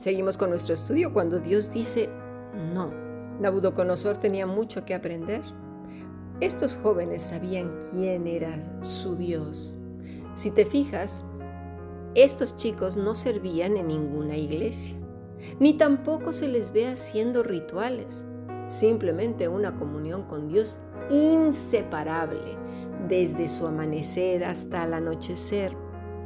Seguimos 0.00 0.38
con 0.38 0.48
nuestro 0.48 0.72
estudio 0.72 1.12
cuando 1.12 1.40
Dios 1.40 1.74
dice 1.74 2.08
no. 2.72 2.90
Nabucodonosor 3.38 4.16
tenía 4.16 4.46
mucho 4.46 4.86
que 4.86 4.94
aprender. 4.94 5.42
Estos 6.40 6.74
jóvenes 6.78 7.22
sabían 7.22 7.76
quién 7.90 8.26
era 8.26 8.82
su 8.82 9.14
Dios. 9.14 9.76
Si 10.32 10.52
te 10.52 10.64
fijas, 10.64 11.22
estos 12.14 12.56
chicos 12.56 12.96
no 12.96 13.14
servían 13.14 13.76
en 13.76 13.88
ninguna 13.88 14.38
iglesia, 14.38 14.94
ni 15.58 15.74
tampoco 15.74 16.32
se 16.32 16.48
les 16.48 16.72
ve 16.72 16.88
haciendo 16.88 17.42
rituales, 17.42 18.26
simplemente 18.68 19.48
una 19.48 19.76
comunión 19.76 20.22
con 20.22 20.48
Dios 20.48 20.80
inseparable, 21.10 22.56
desde 23.06 23.48
su 23.48 23.66
amanecer 23.66 24.44
hasta 24.44 24.84
el 24.84 24.94
anochecer. 24.94 25.76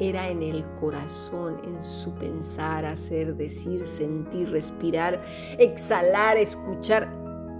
Era 0.00 0.28
en 0.28 0.42
el 0.42 0.64
corazón, 0.80 1.60
en 1.64 1.82
su 1.82 2.12
pensar, 2.14 2.84
hacer, 2.84 3.36
decir, 3.36 3.86
sentir, 3.86 4.50
respirar, 4.50 5.22
exhalar, 5.58 6.36
escuchar, 6.36 7.08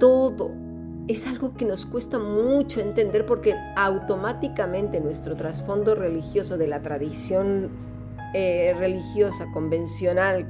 todo. 0.01 0.51
Es 1.07 1.27
algo 1.27 1.55
que 1.55 1.65
nos 1.65 1.87
cuesta 1.87 2.19
mucho 2.19 2.81
entender 2.81 3.27
porque 3.27 3.55
automáticamente 3.77 5.01
nuestro 5.01 5.37
trasfondo 5.37 5.95
religioso 5.95 6.57
de 6.59 6.67
la 6.67 6.83
tradición 6.83 7.71
eh, 8.33 8.75
religiosa 8.77 9.47
convencional, 9.53 10.47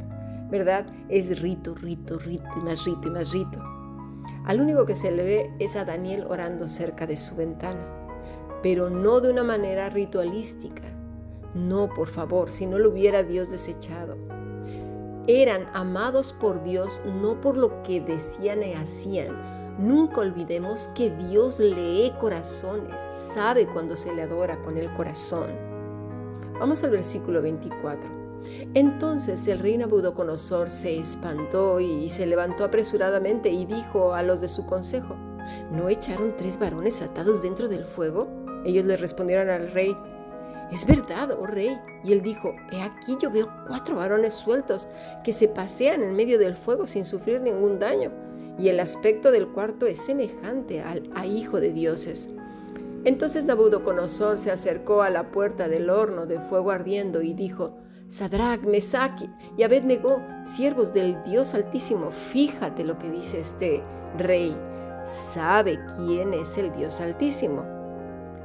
¿verdad? 0.51 0.87
Es 1.11 1.41
rito, 1.41 1.75
rito, 1.75 2.19
rito 2.19 2.49
y 2.57 2.65
más 2.65 2.85
rito 2.85 3.09
y 3.09 3.11
más 3.11 3.33
rito. 3.33 3.63
Al 4.47 4.61
único 4.61 4.87
que 4.87 4.95
se 4.95 5.11
le 5.11 5.23
ve 5.23 5.51
es 5.59 5.77
a 5.77 5.85
Daniel 5.85 6.25
orando 6.29 6.69
cerca 6.69 7.07
de 7.07 7.17
su 7.17 7.35
ventana, 7.35 7.87
pero 8.63 8.89
no 8.89 9.21
de 9.21 9.31
una 9.31 9.43
manera 9.43 9.91
ritualística. 9.91 10.94
No, 11.55 11.89
por 11.89 12.09
favor, 12.09 12.51
si 12.51 12.67
no 12.67 12.79
lo 12.79 12.91
hubiera 12.91 13.23
Dios 13.23 13.51
desechado. 13.51 14.17
Eran 15.27 15.69
amados 15.73 16.33
por 16.33 16.63
Dios 16.63 17.01
no 17.07 17.41
por 17.41 17.57
lo 17.57 17.83
que 17.83 18.01
decían 18.01 18.63
y 18.63 18.75
hacían. 18.75 19.55
Nunca 19.79 20.21
olvidemos 20.21 20.89
que 20.95 21.11
Dios 21.11 21.59
lee 21.59 22.13
corazones, 22.21 23.03
sabe 23.03 23.67
cuando 23.67 23.97
se 23.97 24.15
le 24.15 24.23
adora 24.23 24.63
con 24.63 24.77
el 24.77 24.93
corazón. 24.93 25.49
Vamos 26.61 26.85
al 26.85 26.91
versículo 26.91 27.43
24. 27.43 28.09
Entonces 28.75 29.47
el 29.49 29.59
rey 29.59 29.79
Nabucodonosor 29.79 30.71
se 30.71 30.99
espantó 30.99 31.81
y 31.81 32.09
se 32.09 32.27
levantó 32.27 32.65
apresuradamente 32.65 33.51
y 33.51 33.65
dijo 33.65 34.15
a 34.15 34.23
los 34.23 34.41
de 34.41 34.49
su 34.49 34.67
consejo, 34.67 35.17
¿no 35.73 35.89
echaron 35.89 36.35
tres 36.37 36.59
varones 36.59 37.03
atados 37.03 37.43
dentro 37.43 37.69
del 37.69 37.85
fuego? 37.85 38.29
Ellos 38.65 38.85
le 38.85 38.97
respondieron 38.97 39.51
al 39.51 39.73
rey, 39.73 39.97
es 40.73 40.87
verdad, 40.87 41.31
oh 41.39 41.47
rey. 41.47 41.79
Y 42.05 42.13
él 42.13 42.23
dijo, 42.23 42.55
he 42.73 42.83
aquí 42.83 43.17
yo 43.21 43.31
veo 43.31 43.49
cuatro 43.67 43.97
varones 43.97 44.35
sueltos 44.35 44.89
que 45.23 45.33
se 45.33 45.49
pasean 45.49 46.03
en 46.03 46.17
medio 46.17 46.39
del 46.39 46.57
fuego 46.57 46.87
sin 46.87 47.05
sufrir 47.05 47.41
ningún 47.41 47.79
daño, 47.79 48.11
y 48.59 48.69
el 48.69 48.81
aspecto 48.81 49.31
del 49.31 49.49
cuarto 49.49 49.87
es 49.87 49.99
semejante 49.99 50.83
al 50.83 51.11
a 51.15 51.27
hijo 51.27 51.61
de 51.61 51.73
dioses. 51.73 52.31
Entonces 53.05 53.45
Nabucodonosor 53.45 54.39
se 54.39 54.51
acercó 54.51 55.03
a 55.03 55.11
la 55.11 55.31
puerta 55.31 55.69
del 55.69 55.91
horno 55.91 56.27
de 56.27 56.41
fuego 56.41 56.71
ardiendo 56.71 57.21
y 57.21 57.35
dijo, 57.35 57.77
Sadrach, 58.07 58.63
Mesach 58.63 59.23
y 59.57 59.63
Abednego, 59.63 60.23
siervos 60.45 60.93
del 60.93 61.23
Dios 61.25 61.55
Altísimo, 61.55 62.11
fíjate 62.11 62.85
lo 62.85 62.99
que 62.99 63.11
dice 63.11 63.41
este 63.41 63.83
rey. 64.17 64.57
Sabe 65.05 65.79
quién 65.97 66.33
es 66.33 66.57
el 66.57 66.73
Dios 66.73 67.01
Altísimo. 67.01 67.74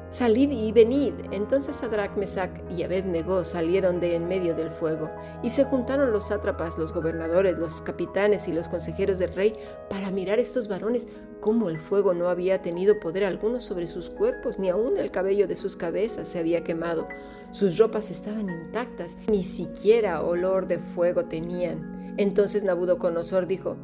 Salid 0.10 0.50
y 0.50 0.72
venid. 0.72 1.14
Entonces 1.32 1.76
Sadrach, 1.76 2.18
Mesach 2.18 2.50
y 2.76 2.82
Abednego 2.82 3.44
salieron 3.44 4.00
de 4.00 4.16
en 4.16 4.28
medio 4.28 4.56
del 4.56 4.72
fuego, 4.72 5.08
y 5.44 5.52
se 5.52 5.66
juntaron 5.66 6.12
los 6.12 6.30
sátrapas, 6.30 6.80
los 6.80 6.94
gobernadores, 6.94 7.60
los 7.60 7.84
capitanes 7.84 8.48
y 8.48 8.52
los 8.52 8.68
consejeros 8.68 9.20
del 9.20 9.36
rey 9.36 9.54
para 9.88 10.10
mirar 10.10 10.40
estos 10.40 10.68
varones, 10.68 11.08
cómo 11.42 11.70
el 11.70 11.80
fuego 11.80 12.16
no 12.16 12.28
había 12.28 12.60
tenido 12.64 13.00
poder 13.00 13.24
alguno 13.24 13.60
sobre 13.60 13.86
sus 13.86 14.10
cuerpos, 14.10 14.58
ni 14.58 14.70
aun 14.70 14.98
el 14.98 15.12
cabello 15.12 15.48
de 15.48 15.56
sus 15.56 15.76
cabezas 15.76 16.28
se 16.28 16.40
había 16.40 16.64
quemado. 16.64 17.08
Sus 17.52 17.78
ropas 17.78 18.10
estaban 18.10 18.50
intactas, 18.50 19.16
ni 19.28 19.44
siquiera 19.44 20.24
olor 20.24 20.66
de 20.66 20.80
fuego 20.80 21.26
tenían. 21.26 22.16
Entonces 22.18 22.64
Nabucodonosor 22.64 23.46
dijo: 23.46 23.78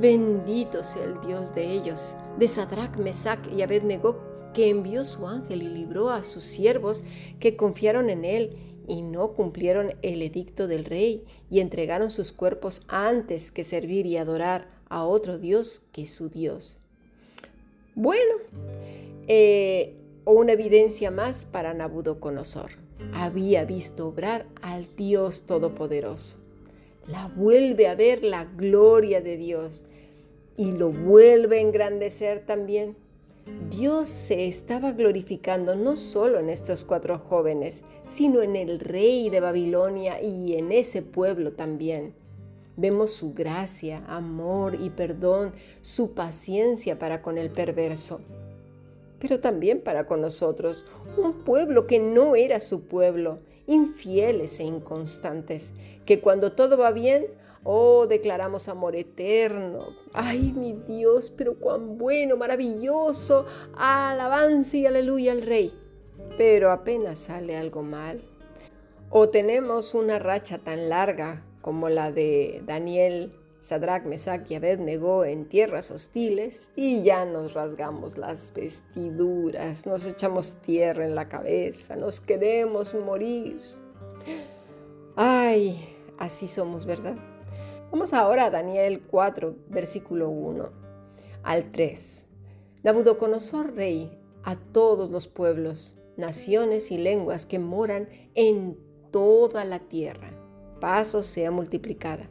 Bendito 0.00 0.84
sea 0.84 1.04
el 1.04 1.20
Dios 1.20 1.54
de 1.54 1.68
ellos, 1.68 2.16
de 2.38 2.46
Sadrach, 2.46 2.96
Mesach 2.96 3.46
y 3.52 3.62
Abednego 3.62 4.23
que 4.54 4.70
envió 4.70 5.04
su 5.04 5.26
ángel 5.26 5.62
y 5.62 5.68
libró 5.68 6.08
a 6.08 6.22
sus 6.22 6.44
siervos 6.44 7.02
que 7.38 7.56
confiaron 7.56 8.08
en 8.08 8.24
él 8.24 8.56
y 8.86 9.02
no 9.02 9.32
cumplieron 9.32 9.94
el 10.02 10.22
edicto 10.22 10.66
del 10.66 10.84
rey 10.84 11.24
y 11.50 11.60
entregaron 11.60 12.10
sus 12.10 12.32
cuerpos 12.32 12.82
antes 12.88 13.50
que 13.50 13.64
servir 13.64 14.06
y 14.06 14.16
adorar 14.16 14.68
a 14.88 15.04
otro 15.04 15.38
Dios 15.38 15.82
que 15.92 16.06
su 16.06 16.28
Dios. 16.28 16.78
Bueno, 17.94 18.34
eh, 19.28 19.94
una 20.24 20.52
evidencia 20.52 21.10
más 21.10 21.46
para 21.46 21.74
Nabucodonosor. 21.74 22.70
Había 23.12 23.64
visto 23.64 24.08
obrar 24.08 24.46
al 24.62 24.88
Dios 24.96 25.46
Todopoderoso. 25.46 26.38
La 27.06 27.28
vuelve 27.28 27.86
a 27.86 27.94
ver 27.94 28.24
la 28.24 28.44
gloria 28.44 29.20
de 29.20 29.36
Dios 29.36 29.84
y 30.56 30.72
lo 30.72 30.90
vuelve 30.90 31.58
a 31.58 31.60
engrandecer 31.60 32.46
también 32.46 32.96
Dios 33.70 34.08
se 34.08 34.46
estaba 34.46 34.92
glorificando 34.92 35.74
no 35.74 35.96
solo 35.96 36.38
en 36.38 36.48
estos 36.48 36.84
cuatro 36.84 37.18
jóvenes, 37.18 37.84
sino 38.04 38.40
en 38.40 38.56
el 38.56 38.80
rey 38.80 39.28
de 39.30 39.40
Babilonia 39.40 40.22
y 40.22 40.54
en 40.54 40.72
ese 40.72 41.02
pueblo 41.02 41.52
también. 41.52 42.14
Vemos 42.76 43.12
su 43.12 43.34
gracia, 43.34 44.04
amor 44.06 44.76
y 44.80 44.90
perdón, 44.90 45.52
su 45.80 46.14
paciencia 46.14 46.98
para 46.98 47.22
con 47.22 47.38
el 47.38 47.50
perverso, 47.50 48.20
pero 49.18 49.40
también 49.40 49.80
para 49.80 50.06
con 50.06 50.20
nosotros, 50.20 50.86
un 51.16 51.44
pueblo 51.44 51.86
que 51.86 51.98
no 51.98 52.36
era 52.36 52.60
su 52.60 52.82
pueblo, 52.82 53.38
infieles 53.66 54.58
e 54.60 54.64
inconstantes, 54.64 55.72
que 56.04 56.20
cuando 56.20 56.52
todo 56.52 56.76
va 56.76 56.90
bien, 56.90 57.26
Oh, 57.64 58.06
declaramos 58.06 58.68
amor 58.68 58.94
eterno. 58.94 59.88
Ay, 60.12 60.52
mi 60.52 60.74
Dios, 60.74 61.32
pero 61.34 61.54
cuán 61.58 61.96
bueno, 61.96 62.36
maravilloso. 62.36 63.46
Alabanza 63.74 64.76
y 64.76 64.86
aleluya 64.86 65.32
al 65.32 65.42
Rey. 65.42 65.72
Pero 66.36 66.70
apenas 66.70 67.18
sale 67.18 67.56
algo 67.56 67.82
mal. 67.82 68.22
O 69.08 69.30
tenemos 69.30 69.94
una 69.94 70.18
racha 70.18 70.58
tan 70.58 70.90
larga 70.90 71.42
como 71.62 71.88
la 71.88 72.12
de 72.12 72.62
Daniel, 72.66 73.32
Sadrach, 73.60 74.04
Mesach 74.04 74.50
y 74.50 74.56
Abednego 74.56 75.24
en 75.24 75.48
tierras 75.48 75.90
hostiles 75.90 76.70
y 76.76 77.02
ya 77.02 77.24
nos 77.24 77.54
rasgamos 77.54 78.18
las 78.18 78.52
vestiduras, 78.52 79.86
nos 79.86 80.06
echamos 80.06 80.56
tierra 80.56 81.06
en 81.06 81.14
la 81.14 81.30
cabeza, 81.30 81.96
nos 81.96 82.20
queremos 82.20 82.94
morir. 82.94 83.58
Ay, 85.16 85.96
así 86.18 86.46
somos, 86.46 86.84
¿verdad? 86.84 87.16
Vamos 87.94 88.12
ahora 88.12 88.46
a 88.46 88.50
Daniel 88.50 89.02
4, 89.08 89.54
versículo 89.68 90.28
1 90.28 90.68
al 91.44 91.70
3. 91.70 92.26
Nabucodonosor, 92.82 93.72
rey, 93.76 94.18
a 94.42 94.56
todos 94.56 95.12
los 95.12 95.28
pueblos, 95.28 95.96
naciones 96.16 96.90
y 96.90 96.98
lenguas 96.98 97.46
que 97.46 97.60
moran 97.60 98.08
en 98.34 98.76
toda 99.12 99.64
la 99.64 99.78
tierra, 99.78 100.32
paso 100.80 101.22
sea 101.22 101.52
multiplicada. 101.52 102.28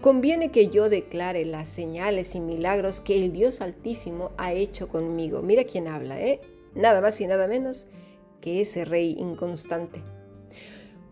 Conviene 0.00 0.50
que 0.50 0.66
yo 0.66 0.88
declare 0.88 1.44
las 1.44 1.68
señales 1.68 2.34
y 2.34 2.40
milagros 2.40 3.00
que 3.00 3.24
el 3.24 3.32
Dios 3.32 3.60
Altísimo 3.60 4.32
ha 4.36 4.52
hecho 4.52 4.88
conmigo. 4.88 5.42
Mira 5.42 5.62
quién 5.62 5.86
habla, 5.86 6.20
¿eh? 6.20 6.40
Nada 6.74 7.00
más 7.00 7.20
y 7.20 7.28
nada 7.28 7.46
menos 7.46 7.86
que 8.40 8.62
ese 8.62 8.84
rey 8.84 9.14
inconstante. 9.16 10.02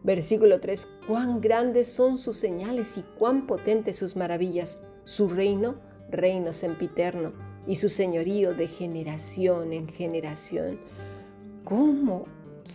Versículo 0.07 0.61
3. 0.61 0.89
Cuán 1.09 1.41
grandes 1.41 1.89
son 1.89 2.17
sus 2.17 2.37
señales 2.37 2.97
y 2.97 3.03
cuán 3.19 3.49
potentes 3.49 3.97
sus 3.97 4.15
maravillas. 4.15 4.79
Su 5.03 5.29
reino, 5.29 5.81
reino 6.09 6.53
sempiterno, 6.53 7.33
y 7.67 7.75
su 7.75 7.89
señorío 7.89 8.55
de 8.55 8.69
generación 8.69 9.73
en 9.73 9.89
generación. 9.89 10.79
¿Cómo? 11.65 12.27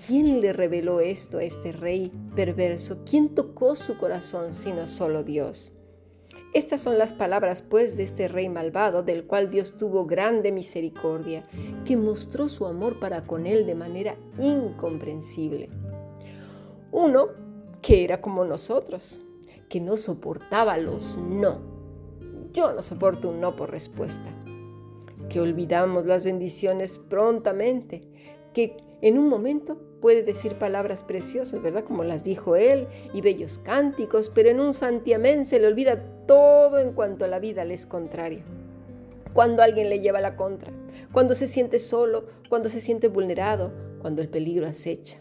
¿Quién 0.05 0.41
le 0.41 0.51
reveló 0.51 0.99
esto 0.99 1.37
a 1.37 1.43
este 1.43 1.71
rey 1.71 2.11
perverso? 2.35 2.99
¿Quién 3.09 3.29
tocó 3.33 3.77
su 3.77 3.97
corazón 3.97 4.53
sino 4.53 4.85
solo 4.85 5.23
Dios? 5.23 5.71
Estas 6.53 6.81
son 6.81 6.97
las 6.97 7.13
palabras, 7.13 7.61
pues, 7.61 7.95
de 7.95 8.03
este 8.03 8.27
rey 8.27 8.49
malvado, 8.49 9.03
del 9.03 9.23
cual 9.23 9.49
Dios 9.49 9.77
tuvo 9.77 10.05
grande 10.05 10.51
misericordia, 10.51 11.43
que 11.85 11.95
mostró 11.95 12.49
su 12.49 12.65
amor 12.65 12.99
para 12.99 13.23
con 13.23 13.45
él 13.45 13.65
de 13.65 13.75
manera 13.75 14.17
incomprensible. 14.37 15.69
Uno 16.91 17.29
que 17.81 18.03
era 18.03 18.21
como 18.21 18.45
nosotros, 18.45 19.23
que 19.69 19.79
no 19.79 19.97
soportaba 19.97 20.77
los 20.77 21.17
no. 21.17 21.59
Yo 22.53 22.73
no 22.73 22.83
soporto 22.83 23.29
un 23.29 23.39
no 23.39 23.55
por 23.55 23.71
respuesta. 23.71 24.29
Que 25.29 25.39
olvidamos 25.39 26.05
las 26.05 26.23
bendiciones 26.23 26.99
prontamente, 26.99 28.03
que 28.53 28.75
en 29.01 29.17
un 29.17 29.29
momento 29.29 29.77
puede 30.01 30.23
decir 30.23 30.55
palabras 30.55 31.03
preciosas, 31.03 31.61
¿verdad? 31.61 31.83
Como 31.85 32.03
las 32.03 32.23
dijo 32.23 32.55
él, 32.55 32.87
y 33.13 33.21
bellos 33.21 33.59
cánticos, 33.59 34.29
pero 34.29 34.49
en 34.49 34.59
un 34.59 34.73
santiamén 34.73 35.45
se 35.45 35.59
le 35.59 35.67
olvida 35.67 36.03
todo 36.27 36.77
en 36.77 36.91
cuanto 36.91 37.23
a 37.23 37.29
la 37.29 37.39
vida 37.39 37.63
le 37.63 37.75
es 37.75 37.85
contraria. 37.85 38.43
Cuando 39.33 39.63
alguien 39.63 39.89
le 39.89 40.01
lleva 40.01 40.19
la 40.19 40.35
contra, 40.35 40.73
cuando 41.13 41.35
se 41.35 41.47
siente 41.47 41.79
solo, 41.79 42.25
cuando 42.49 42.67
se 42.67 42.81
siente 42.81 43.07
vulnerado, 43.07 43.71
cuando 44.01 44.21
el 44.21 44.27
peligro 44.27 44.67
acecha. 44.67 45.19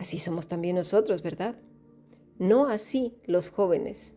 Así 0.00 0.18
somos 0.18 0.48
también 0.48 0.76
nosotros, 0.76 1.22
¿verdad? 1.22 1.56
No 2.38 2.68
así 2.68 3.14
los 3.26 3.50
jóvenes. 3.50 4.16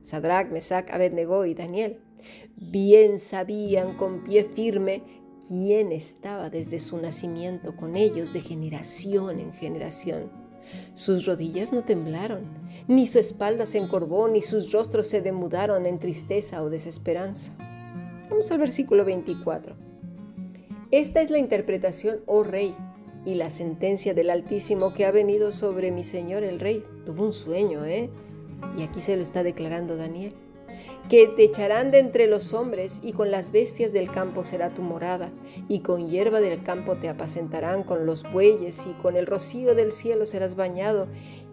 Sadrach, 0.00 0.50
Mesach, 0.50 0.90
Abednego 0.90 1.46
y 1.46 1.54
Daniel. 1.54 2.00
Bien 2.56 3.16
sabían 3.20 3.96
con 3.96 4.24
pie 4.24 4.42
firme 4.42 5.04
quién 5.46 5.92
estaba 5.92 6.50
desde 6.50 6.80
su 6.80 6.98
nacimiento 6.98 7.76
con 7.76 7.96
ellos 7.96 8.32
de 8.32 8.40
generación 8.40 9.38
en 9.38 9.52
generación. 9.52 10.32
Sus 10.94 11.26
rodillas 11.26 11.72
no 11.72 11.84
temblaron, 11.84 12.42
ni 12.88 13.06
su 13.06 13.20
espalda 13.20 13.66
se 13.66 13.78
encorvó, 13.78 14.26
ni 14.26 14.42
sus 14.42 14.72
rostros 14.72 15.06
se 15.06 15.20
demudaron 15.20 15.86
en 15.86 16.00
tristeza 16.00 16.60
o 16.62 16.70
desesperanza. 16.70 17.52
Vamos 18.28 18.50
al 18.50 18.58
versículo 18.58 19.04
24. 19.04 19.76
Esta 20.90 21.22
es 21.22 21.30
la 21.30 21.38
interpretación, 21.38 22.20
oh 22.26 22.42
rey, 22.42 22.74
y 23.24 23.34
la 23.34 23.50
sentencia 23.50 24.14
del 24.14 24.30
Altísimo 24.30 24.94
que 24.94 25.04
ha 25.04 25.10
venido 25.10 25.52
sobre 25.52 25.90
mi 25.90 26.04
señor 26.04 26.42
el 26.42 26.60
rey. 26.60 26.84
Tuvo 27.04 27.24
un 27.24 27.32
sueño, 27.32 27.84
¿eh? 27.84 28.10
Y 28.76 28.82
aquí 28.82 29.00
se 29.00 29.16
lo 29.16 29.22
está 29.22 29.42
declarando 29.42 29.96
Daniel 29.96 30.34
que 31.10 31.26
te 31.26 31.42
echarán 31.42 31.90
de 31.90 31.98
entre 31.98 32.28
los 32.28 32.54
hombres 32.54 33.00
y 33.02 33.12
con 33.12 33.32
las 33.32 33.50
bestias 33.50 33.92
del 33.92 34.08
campo 34.08 34.44
será 34.44 34.70
tu 34.70 34.82
morada, 34.82 35.32
y 35.68 35.80
con 35.80 36.08
hierba 36.08 36.40
del 36.40 36.62
campo 36.62 36.96
te 36.98 37.08
apacentarán 37.08 37.82
con 37.82 38.06
los 38.06 38.22
bueyes, 38.32 38.86
y 38.86 38.92
con 39.02 39.16
el 39.16 39.26
rocío 39.26 39.74
del 39.74 39.90
cielo 39.90 40.24
serás 40.24 40.54
bañado, 40.54 41.08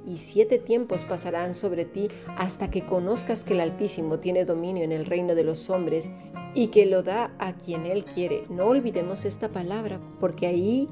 y 0.06 0.18
siete 0.18 0.60
tiempos 0.60 1.06
pasarán 1.06 1.56
sobre 1.56 1.86
ti 1.86 2.08
hasta 2.38 2.70
que 2.70 2.86
conozcas 2.86 3.44
que 3.44 3.54
el 3.54 3.62
Altísimo 3.62 4.20
tiene 4.20 4.46
dominio 4.46 4.84
en 4.84 4.92
el 4.92 5.08
reino 5.08 5.34
de 5.34 5.44
los 5.44 5.72
hombres 5.72 6.12
y 6.54 6.68
que 6.68 6.86
lo 6.86 7.02
da 7.02 7.34
a 7.40 7.58
quien 7.58 7.88
Él 7.88 8.06
quiere. 8.06 8.44
No 8.50 8.68
olvidemos 8.68 9.26
esta 9.26 9.50
palabra, 9.50 10.00
porque 10.20 10.46
ahí 10.46 10.88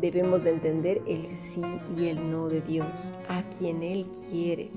debemos 0.00 0.44
de 0.44 0.50
entender 0.50 1.02
el 1.06 1.26
sí 1.28 1.62
y 1.96 2.08
el 2.08 2.30
no 2.30 2.48
de 2.48 2.60
Dios, 2.60 3.14
a 3.28 3.42
quien 3.50 3.82
Él 3.82 4.06
quiere. 4.30 4.70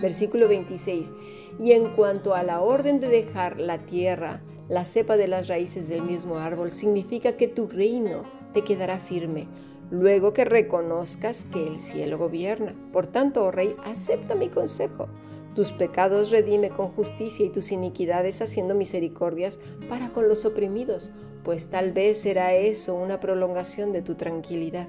Versículo 0.00 0.48
26. 0.48 1.12
Y 1.60 1.72
en 1.72 1.94
cuanto 1.94 2.34
a 2.34 2.42
la 2.42 2.60
orden 2.60 2.98
de 3.00 3.08
dejar 3.08 3.60
la 3.60 3.78
tierra, 3.78 4.40
la 4.68 4.84
cepa 4.84 5.16
de 5.16 5.28
las 5.28 5.48
raíces 5.48 5.88
del 5.88 6.02
mismo 6.02 6.38
árbol, 6.38 6.70
significa 6.70 7.36
que 7.36 7.48
tu 7.48 7.66
reino 7.66 8.24
te 8.52 8.62
quedará 8.62 8.98
firme, 8.98 9.46
luego 9.90 10.32
que 10.32 10.44
reconozcas 10.44 11.44
que 11.52 11.66
el 11.66 11.78
cielo 11.78 12.18
gobierna. 12.18 12.74
Por 12.92 13.06
tanto, 13.06 13.44
oh 13.44 13.50
rey, 13.50 13.76
acepta 13.84 14.34
mi 14.34 14.48
consejo. 14.48 15.08
Tus 15.54 15.72
pecados 15.72 16.30
redime 16.30 16.70
con 16.70 16.88
justicia 16.88 17.44
y 17.44 17.50
tus 17.50 17.72
iniquidades 17.72 18.40
haciendo 18.40 18.74
misericordias 18.74 19.58
para 19.88 20.10
con 20.10 20.28
los 20.28 20.44
oprimidos, 20.44 21.10
pues 21.44 21.68
tal 21.68 21.92
vez 21.92 22.20
será 22.20 22.54
eso 22.54 22.94
una 22.94 23.20
prolongación 23.20 23.92
de 23.92 24.02
tu 24.02 24.14
tranquilidad. 24.14 24.88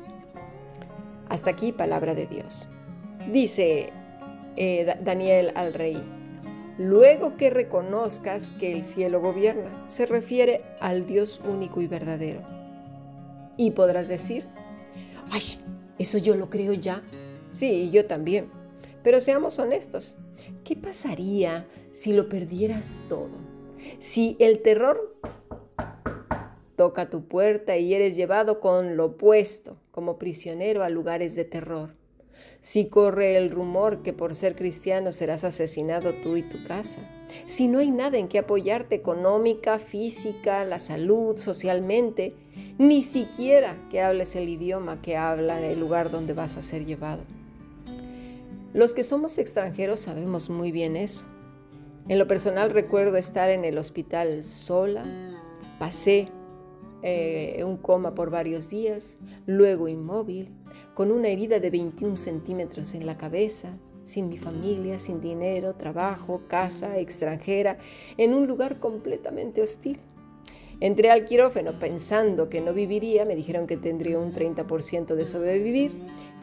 Hasta 1.27 1.49
aquí 1.49 1.71
palabra 1.71 2.15
de 2.15 2.27
Dios. 2.27 2.69
Dice 3.31 3.89
eh, 4.55 4.95
Daniel 5.03 5.51
al 5.55 5.73
rey, 5.73 6.01
luego 6.77 7.35
que 7.35 7.49
reconozcas 7.49 8.51
que 8.51 8.71
el 8.71 8.85
cielo 8.85 9.19
gobierna, 9.19 9.85
se 9.87 10.05
refiere 10.05 10.61
al 10.79 11.05
Dios 11.05 11.41
único 11.45 11.81
y 11.81 11.87
verdadero. 11.87 12.41
Y 13.57 13.71
podrás 13.71 14.07
decir, 14.07 14.45
ay, 15.31 15.41
eso 15.97 16.17
yo 16.17 16.35
lo 16.35 16.49
creo 16.49 16.73
ya. 16.73 17.03
Sí, 17.51 17.89
yo 17.91 18.05
también. 18.05 18.62
Pero 19.03 19.21
seamos 19.21 19.59
honestos, 19.59 20.17
¿qué 20.63 20.75
pasaría 20.75 21.67
si 21.91 22.13
lo 22.13 22.29
perdieras 22.29 22.99
todo? 23.09 23.31
Si 23.99 24.37
el 24.39 24.61
terror 24.61 25.17
toca 26.75 27.09
tu 27.09 27.27
puerta 27.27 27.77
y 27.77 27.93
eres 27.93 28.15
llevado 28.15 28.59
con 28.59 28.97
lo 28.97 29.05
opuesto 29.05 29.77
como 29.91 30.17
prisionero 30.17 30.83
a 30.83 30.89
lugares 30.89 31.35
de 31.35 31.45
terror 31.45 31.95
si 32.63 32.85
corre 32.85 33.35
el 33.35 33.51
rumor 33.51 34.03
que 34.03 34.13
por 34.13 34.35
ser 34.35 34.55
cristiano 34.55 35.11
serás 35.11 35.43
asesinado 35.43 36.13
tú 36.13 36.37
y 36.37 36.43
tu 36.43 36.63
casa, 36.63 36.99
si 37.45 37.67
no 37.67 37.79
hay 37.79 37.91
nada 37.91 38.17
en 38.17 38.29
que 38.29 38.39
apoyarte 38.39 38.95
económica, 38.95 39.79
física, 39.79 40.63
la 40.63 40.79
salud, 40.79 41.35
socialmente, 41.35 42.33
ni 42.77 43.03
siquiera 43.03 43.75
que 43.89 44.01
hables 44.01 44.37
el 44.37 44.47
idioma 44.47 45.01
que 45.01 45.17
habla 45.17 45.59
el 45.59 45.77
lugar 45.77 46.09
donde 46.09 46.31
vas 46.31 46.55
a 46.55 46.61
ser 46.61 46.85
llevado. 46.85 47.23
Los 48.73 48.95
que 48.95 49.03
somos 49.03 49.37
extranjeros 49.37 49.99
sabemos 49.99 50.49
muy 50.49 50.71
bien 50.71 50.95
eso. 50.95 51.27
En 52.09 52.17
lo 52.17 52.27
personal 52.27 52.71
recuerdo 52.71 53.17
estar 53.17 53.51
en 53.51 53.65
el 53.65 53.77
hospital 53.77 54.43
sola, 54.43 55.03
pasé 55.77 56.29
eh, 57.03 57.63
un 57.63 57.77
coma 57.77 58.15
por 58.15 58.31
varios 58.31 58.71
días, 58.71 59.19
luego 59.45 59.87
inmóvil, 59.87 60.49
con 60.95 61.11
una 61.11 61.27
herida 61.27 61.59
de 61.59 61.69
21 61.69 62.15
centímetros 62.17 62.95
en 62.95 63.05
la 63.05 63.15
cabeza, 63.15 63.77
sin 64.01 64.27
mi 64.27 64.39
familia, 64.39 64.97
sin 64.97 65.21
dinero, 65.21 65.75
trabajo, 65.75 66.41
casa, 66.47 66.97
extranjera, 66.97 67.77
en 68.17 68.33
un 68.33 68.47
lugar 68.47 68.79
completamente 68.79 69.61
hostil. 69.61 69.99
Entré 70.79 71.11
al 71.11 71.25
quirófano 71.25 71.73
pensando 71.77 72.49
que 72.49 72.59
no 72.59 72.73
viviría, 72.73 73.23
me 73.23 73.35
dijeron 73.35 73.67
que 73.67 73.77
tendría 73.77 74.17
un 74.17 74.33
30% 74.33 75.13
de 75.13 75.25
sobrevivir, 75.25 75.93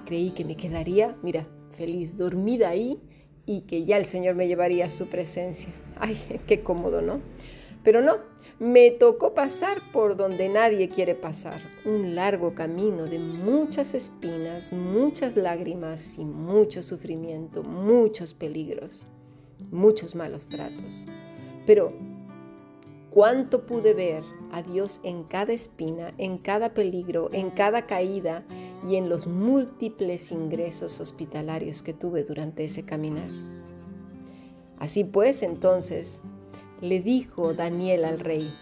creí 0.06 0.30
que 0.30 0.44
me 0.44 0.56
quedaría, 0.56 1.16
mira, 1.22 1.46
feliz, 1.80 2.18
dormida 2.18 2.68
ahí 2.68 3.00
y 3.46 3.62
que 3.62 3.84
ya 3.86 3.96
el 3.96 4.04
Señor 4.04 4.34
me 4.34 4.46
llevaría 4.46 4.84
a 4.84 4.90
su 4.90 5.06
presencia. 5.06 5.70
Ay, 5.98 6.14
qué 6.46 6.60
cómodo, 6.60 7.00
¿no? 7.00 7.20
Pero 7.82 8.02
no, 8.02 8.18
me 8.58 8.90
tocó 8.90 9.32
pasar 9.32 9.78
por 9.90 10.14
donde 10.14 10.50
nadie 10.50 10.90
quiere 10.90 11.14
pasar, 11.14 11.58
un 11.86 12.14
largo 12.14 12.54
camino 12.54 13.04
de 13.06 13.18
muchas 13.18 13.94
espinas, 13.94 14.74
muchas 14.74 15.36
lágrimas 15.36 16.18
y 16.18 16.26
mucho 16.26 16.82
sufrimiento, 16.82 17.62
muchos 17.62 18.34
peligros, 18.34 19.06
muchos 19.70 20.14
malos 20.14 20.50
tratos. 20.50 21.06
Pero, 21.66 21.94
¿cuánto 23.08 23.64
pude 23.64 23.94
ver 23.94 24.22
a 24.52 24.62
Dios 24.62 25.00
en 25.02 25.24
cada 25.24 25.52
espina, 25.52 26.14
en 26.18 26.38
cada 26.38 26.74
peligro, 26.74 27.30
en 27.32 27.50
cada 27.50 27.86
caída 27.86 28.44
y 28.88 28.96
en 28.96 29.08
los 29.08 29.26
múltiples 29.26 30.32
ingresos 30.32 31.00
hospitalarios 31.00 31.82
que 31.82 31.92
tuve 31.92 32.24
durante 32.24 32.64
ese 32.64 32.84
caminar? 32.84 33.28
Así 34.78 35.04
pues, 35.04 35.42
entonces, 35.42 36.22
le 36.80 37.00
dijo 37.00 37.52
Daniel 37.52 38.04
al 38.04 38.18
rey, 38.18 38.52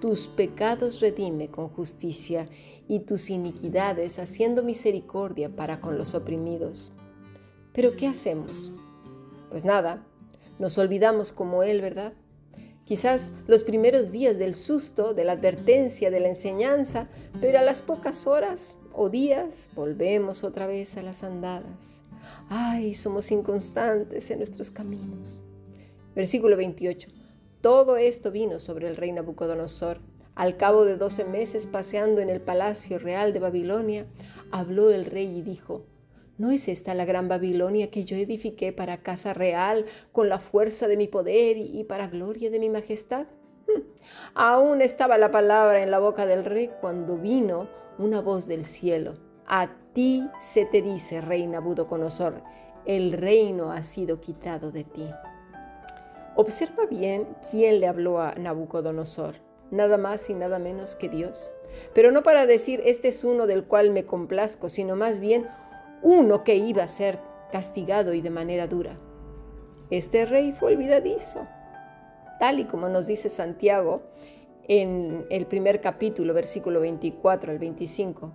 tus 0.00 0.28
pecados 0.28 1.00
redime 1.00 1.48
con 1.48 1.68
justicia 1.68 2.48
y 2.88 3.00
tus 3.00 3.30
iniquidades 3.30 4.18
haciendo 4.18 4.62
misericordia 4.62 5.54
para 5.54 5.80
con 5.80 5.96
los 5.96 6.14
oprimidos. 6.14 6.92
Pero 7.72 7.96
¿qué 7.96 8.06
hacemos? 8.06 8.70
Pues 9.48 9.64
nada, 9.64 10.04
nos 10.58 10.76
olvidamos 10.76 11.32
como 11.32 11.62
él, 11.62 11.80
¿verdad? 11.80 12.12
Quizás 12.92 13.32
los 13.46 13.64
primeros 13.64 14.12
días 14.12 14.36
del 14.36 14.54
susto, 14.54 15.14
de 15.14 15.24
la 15.24 15.32
advertencia, 15.32 16.10
de 16.10 16.20
la 16.20 16.28
enseñanza, 16.28 17.08
pero 17.40 17.58
a 17.58 17.62
las 17.62 17.80
pocas 17.80 18.26
horas 18.26 18.76
o 18.92 19.08
días 19.08 19.70
volvemos 19.74 20.44
otra 20.44 20.66
vez 20.66 20.98
a 20.98 21.02
las 21.02 21.22
andadas. 21.22 22.04
Ay, 22.50 22.92
somos 22.92 23.32
inconstantes 23.32 24.30
en 24.30 24.40
nuestros 24.40 24.70
caminos. 24.70 25.42
Versículo 26.14 26.54
28. 26.58 27.08
Todo 27.62 27.96
esto 27.96 28.30
vino 28.30 28.58
sobre 28.58 28.88
el 28.88 28.96
rey 28.96 29.10
Nabucodonosor. 29.12 30.00
Al 30.34 30.58
cabo 30.58 30.84
de 30.84 30.98
doce 30.98 31.24
meses, 31.24 31.66
paseando 31.66 32.20
en 32.20 32.28
el 32.28 32.42
palacio 32.42 32.98
real 32.98 33.32
de 33.32 33.40
Babilonia, 33.40 34.06
habló 34.50 34.90
el 34.90 35.06
rey 35.06 35.38
y 35.38 35.40
dijo, 35.40 35.86
¿No 36.38 36.50
es 36.50 36.68
esta 36.68 36.94
la 36.94 37.04
gran 37.04 37.28
Babilonia 37.28 37.90
que 37.90 38.04
yo 38.04 38.16
edifiqué 38.16 38.72
para 38.72 39.02
casa 39.02 39.34
real 39.34 39.84
con 40.12 40.28
la 40.30 40.38
fuerza 40.38 40.88
de 40.88 40.96
mi 40.96 41.06
poder 41.06 41.58
y 41.58 41.84
para 41.84 42.08
gloria 42.08 42.50
de 42.50 42.58
mi 42.58 42.70
majestad? 42.70 43.26
Hmm. 43.66 43.82
Aún 44.34 44.80
estaba 44.80 45.18
la 45.18 45.30
palabra 45.30 45.82
en 45.82 45.90
la 45.90 45.98
boca 45.98 46.24
del 46.24 46.44
rey 46.44 46.70
cuando 46.80 47.18
vino 47.18 47.68
una 47.98 48.22
voz 48.22 48.46
del 48.46 48.64
cielo. 48.64 49.14
A 49.46 49.70
ti 49.92 50.26
se 50.40 50.64
te 50.64 50.80
dice, 50.80 51.20
rey 51.20 51.46
Nabucodonosor, 51.46 52.42
el 52.86 53.12
reino 53.12 53.70
ha 53.70 53.82
sido 53.82 54.20
quitado 54.20 54.70
de 54.70 54.84
ti. 54.84 55.08
Observa 56.34 56.86
bien 56.86 57.28
quién 57.50 57.80
le 57.80 57.86
habló 57.86 58.22
a 58.22 58.34
Nabucodonosor, 58.36 59.34
nada 59.70 59.98
más 59.98 60.30
y 60.30 60.34
nada 60.34 60.58
menos 60.58 60.96
que 60.96 61.10
Dios. 61.10 61.52
Pero 61.94 62.10
no 62.10 62.22
para 62.22 62.46
decir, 62.46 62.82
este 62.86 63.08
es 63.08 63.22
uno 63.22 63.46
del 63.46 63.64
cual 63.64 63.90
me 63.90 64.06
complazco, 64.06 64.70
sino 64.70 64.96
más 64.96 65.20
bien 65.20 65.46
uno 66.02 66.44
que 66.44 66.56
iba 66.56 66.82
a 66.82 66.88
ser 66.88 67.20
castigado 67.50 68.14
y 68.14 68.20
de 68.20 68.30
manera 68.30 68.66
dura. 68.66 68.98
Este 69.90 70.24
rey 70.24 70.52
fue 70.52 70.72
olvidadizo, 70.72 71.46
tal 72.40 72.58
y 72.58 72.64
como 72.64 72.88
nos 72.88 73.06
dice 73.06 73.30
Santiago 73.30 74.02
en 74.68 75.26
el 75.30 75.46
primer 75.46 75.80
capítulo, 75.80 76.34
versículo 76.34 76.80
24 76.80 77.52
al 77.52 77.58
25, 77.58 78.32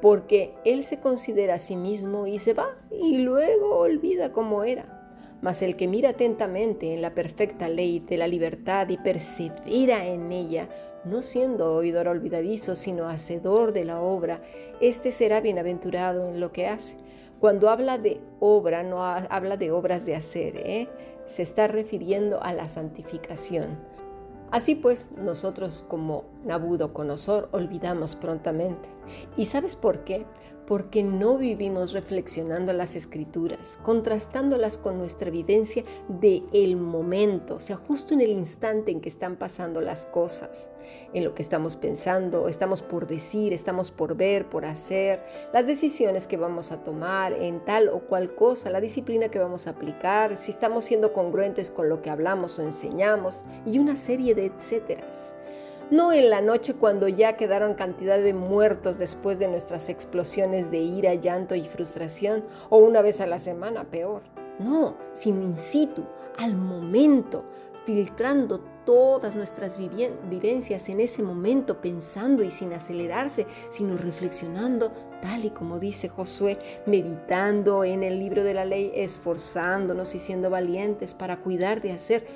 porque 0.00 0.54
él 0.64 0.84
se 0.84 1.00
considera 1.00 1.54
a 1.54 1.58
sí 1.58 1.76
mismo 1.76 2.26
y 2.26 2.38
se 2.38 2.54
va 2.54 2.76
y 2.90 3.18
luego 3.18 3.78
olvida 3.78 4.32
cómo 4.32 4.64
era. 4.64 4.94
Mas 5.40 5.62
el 5.62 5.76
que 5.76 5.86
mira 5.86 6.10
atentamente 6.10 6.92
en 6.92 7.00
la 7.00 7.14
perfecta 7.14 7.68
ley 7.68 8.00
de 8.00 8.16
la 8.16 8.26
libertad 8.26 8.88
y 8.88 8.98
persevera 8.98 10.04
en 10.06 10.32
ella, 10.32 10.68
no 11.04 11.22
siendo 11.22 11.74
oidor 11.74 12.08
olvidadizo, 12.08 12.74
sino 12.74 13.08
hacedor 13.08 13.72
de 13.72 13.84
la 13.84 14.00
obra, 14.00 14.42
éste 14.80 15.12
será 15.12 15.40
bienaventurado 15.40 16.28
en 16.28 16.40
lo 16.40 16.52
que 16.52 16.66
hace. 16.66 16.96
Cuando 17.40 17.70
habla 17.70 17.98
de 17.98 18.20
obra, 18.40 18.82
no 18.82 19.04
habla 19.04 19.56
de 19.56 19.70
obras 19.70 20.06
de 20.06 20.16
hacer, 20.16 20.56
¿eh? 20.56 20.88
se 21.24 21.42
está 21.42 21.68
refiriendo 21.68 22.42
a 22.42 22.52
la 22.52 22.68
santificación. 22.68 23.78
Así 24.50 24.74
pues, 24.74 25.10
nosotros 25.12 25.84
como 25.86 26.24
Nabucodonosor 26.44 27.50
olvidamos 27.52 28.16
prontamente. 28.16 28.88
¿Y 29.36 29.44
sabes 29.44 29.76
por 29.76 30.04
qué? 30.04 30.24
Porque 30.68 31.02
no 31.02 31.38
vivimos 31.38 31.94
reflexionando 31.94 32.74
las 32.74 32.94
escrituras, 32.94 33.80
contrastándolas 33.82 34.76
con 34.76 34.98
nuestra 34.98 35.28
evidencia 35.28 35.82
de 36.08 36.42
el 36.52 36.76
momento, 36.76 37.54
o 37.54 37.58
sea, 37.58 37.76
justo 37.76 38.12
en 38.12 38.20
el 38.20 38.32
instante 38.32 38.92
en 38.92 39.00
que 39.00 39.08
están 39.08 39.36
pasando 39.36 39.80
las 39.80 40.04
cosas, 40.04 40.70
en 41.14 41.24
lo 41.24 41.34
que 41.34 41.40
estamos 41.40 41.76
pensando, 41.76 42.48
estamos 42.48 42.82
por 42.82 43.06
decir, 43.06 43.54
estamos 43.54 43.90
por 43.90 44.14
ver, 44.14 44.50
por 44.50 44.66
hacer, 44.66 45.24
las 45.54 45.66
decisiones 45.66 46.26
que 46.26 46.36
vamos 46.36 46.70
a 46.70 46.82
tomar 46.82 47.32
en 47.32 47.64
tal 47.64 47.88
o 47.88 48.00
cual 48.00 48.34
cosa, 48.34 48.68
la 48.68 48.82
disciplina 48.82 49.30
que 49.30 49.38
vamos 49.38 49.66
a 49.66 49.70
aplicar, 49.70 50.36
si 50.36 50.50
estamos 50.50 50.84
siendo 50.84 51.14
congruentes 51.14 51.70
con 51.70 51.88
lo 51.88 52.02
que 52.02 52.10
hablamos 52.10 52.58
o 52.58 52.62
enseñamos 52.62 53.46
y 53.64 53.78
una 53.78 53.96
serie 53.96 54.34
de 54.34 54.44
etcéteras 54.44 55.34
no 55.90 56.12
en 56.12 56.30
la 56.30 56.40
noche 56.40 56.74
cuando 56.74 57.08
ya 57.08 57.36
quedaron 57.36 57.74
cantidad 57.74 58.18
de 58.18 58.34
muertos 58.34 58.98
después 58.98 59.38
de 59.38 59.48
nuestras 59.48 59.88
explosiones 59.88 60.70
de 60.70 60.78
ira, 60.78 61.14
llanto 61.14 61.54
y 61.54 61.64
frustración, 61.64 62.44
o 62.68 62.78
una 62.78 63.02
vez 63.02 63.20
a 63.20 63.26
la 63.26 63.38
semana, 63.38 63.84
peor. 63.84 64.22
No, 64.58 64.96
sino 65.12 65.42
in 65.42 65.56
situ, 65.56 66.04
al 66.36 66.56
momento, 66.56 67.44
filtrando 67.84 68.60
todas 68.84 69.36
nuestras 69.36 69.78
vivencias 69.78 70.88
en 70.88 71.00
ese 71.00 71.22
momento, 71.22 71.80
pensando 71.80 72.42
y 72.42 72.50
sin 72.50 72.72
acelerarse, 72.72 73.46
sino 73.70 73.96
reflexionando, 73.96 74.92
tal 75.22 75.44
y 75.44 75.50
como 75.50 75.78
dice 75.78 76.08
Josué, 76.08 76.58
meditando 76.86 77.84
en 77.84 78.02
el 78.02 78.18
libro 78.18 78.44
de 78.44 78.54
la 78.54 78.64
ley, 78.64 78.92
esforzándonos 78.94 80.14
y 80.14 80.18
siendo 80.18 80.50
valientes 80.50 81.14
para 81.14 81.40
cuidar 81.40 81.80
de 81.80 81.92
hacer 81.92 82.26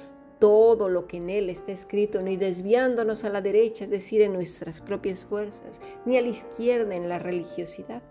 todo 0.42 0.88
lo 0.88 1.06
que 1.06 1.18
en 1.18 1.30
él 1.30 1.50
está 1.50 1.70
escrito, 1.70 2.20
ni 2.20 2.36
desviándonos 2.36 3.22
a 3.22 3.28
la 3.28 3.40
derecha, 3.40 3.84
es 3.84 3.90
decir, 3.90 4.22
en 4.22 4.32
nuestras 4.32 4.80
propias 4.80 5.24
fuerzas, 5.24 5.80
ni 6.04 6.16
a 6.16 6.20
la 6.20 6.30
izquierda 6.30 6.96
en 6.96 7.08
la 7.08 7.20
religiosidad. 7.20 8.02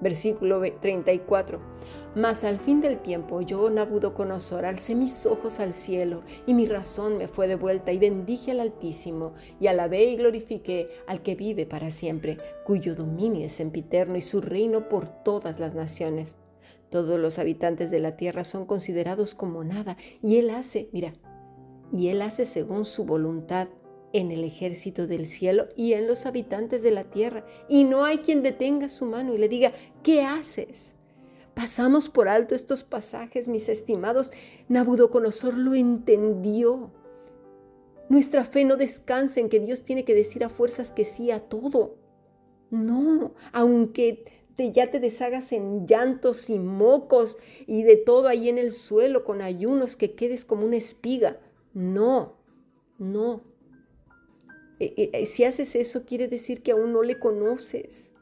Versículo 0.00 0.62
34. 0.62 1.60
Mas 2.14 2.44
al 2.44 2.58
fin 2.58 2.80
del 2.80 3.00
tiempo 3.00 3.42
yo, 3.42 3.68
Nabucodonosor, 3.68 4.64
alcé 4.64 4.94
mis 4.94 5.26
ojos 5.26 5.60
al 5.60 5.74
cielo 5.74 6.22
y 6.46 6.54
mi 6.54 6.64
razón 6.64 7.18
me 7.18 7.28
fue 7.28 7.48
de 7.48 7.56
vuelta 7.56 7.92
y 7.92 7.98
bendije 7.98 8.52
al 8.52 8.60
Altísimo 8.60 9.34
y 9.60 9.66
alabé 9.66 10.04
y 10.04 10.16
glorifiqué 10.16 10.88
al 11.06 11.20
que 11.20 11.34
vive 11.34 11.66
para 11.66 11.90
siempre, 11.90 12.38
cuyo 12.64 12.94
dominio 12.94 13.44
es 13.44 13.52
sempiterno 13.52 14.16
y 14.16 14.22
su 14.22 14.40
reino 14.40 14.88
por 14.88 15.06
todas 15.06 15.60
las 15.60 15.74
naciones. 15.74 16.38
Todos 16.88 17.20
los 17.20 17.38
habitantes 17.38 17.90
de 17.90 18.00
la 18.00 18.16
tierra 18.16 18.42
son 18.42 18.64
considerados 18.64 19.34
como 19.34 19.64
nada 19.64 19.98
y 20.22 20.38
él 20.38 20.48
hace, 20.48 20.88
mira, 20.92 21.12
y 21.92 22.08
Él 22.08 22.22
hace 22.22 22.46
según 22.46 22.84
su 22.84 23.04
voluntad 23.04 23.68
en 24.12 24.30
el 24.30 24.44
ejército 24.44 25.06
del 25.06 25.26
cielo 25.26 25.68
y 25.76 25.92
en 25.94 26.06
los 26.06 26.26
habitantes 26.26 26.82
de 26.82 26.90
la 26.90 27.04
tierra. 27.04 27.44
Y 27.68 27.84
no 27.84 28.04
hay 28.04 28.18
quien 28.18 28.42
detenga 28.42 28.88
su 28.88 29.06
mano 29.06 29.34
y 29.34 29.38
le 29.38 29.48
diga, 29.48 29.72
¿qué 30.02 30.22
haces? 30.22 30.96
Pasamos 31.54 32.08
por 32.08 32.28
alto 32.28 32.54
estos 32.54 32.84
pasajes, 32.84 33.48
mis 33.48 33.68
estimados. 33.68 34.32
Nabucodonosor 34.68 35.56
lo 35.56 35.74
entendió. 35.74 36.90
Nuestra 38.08 38.44
fe 38.44 38.64
no 38.64 38.76
descansa 38.76 39.40
en 39.40 39.48
que 39.48 39.60
Dios 39.60 39.84
tiene 39.84 40.04
que 40.04 40.14
decir 40.14 40.44
a 40.44 40.48
fuerzas 40.48 40.92
que 40.92 41.04
sí 41.04 41.30
a 41.30 41.40
todo. 41.40 41.96
No, 42.70 43.34
aunque 43.52 44.24
te, 44.54 44.72
ya 44.72 44.90
te 44.90 44.98
deshagas 44.98 45.52
en 45.52 45.86
llantos 45.86 46.48
y 46.48 46.58
mocos 46.58 47.38
y 47.66 47.82
de 47.82 47.96
todo 47.96 48.28
ahí 48.28 48.48
en 48.48 48.58
el 48.58 48.70
suelo 48.70 49.24
con 49.24 49.42
ayunos 49.42 49.96
que 49.96 50.14
quedes 50.14 50.46
como 50.46 50.64
una 50.64 50.76
espiga. 50.76 51.38
No, 51.74 52.36
no. 52.98 53.42
E, 54.78 54.94
e, 54.96 55.22
e, 55.22 55.26
si 55.26 55.44
haces 55.44 55.74
eso, 55.74 56.04
quiere 56.04 56.28
decir 56.28 56.62
que 56.62 56.72
aún 56.72 56.92
no 56.92 57.02
le 57.02 57.18
conoces. 57.18 58.12